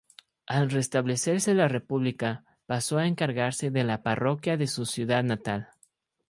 Al 0.47 0.71
restablecerse 0.71 1.53
la 1.53 1.67
república 1.67 2.43
pasó 2.65 2.97
a 2.97 3.05
encargarse 3.05 3.69
de 3.69 3.83
la 3.83 4.01
parroquia 4.01 4.57
de 4.57 4.65
su 4.65 4.87
ciudad 4.87 5.23
natal. 5.23 5.69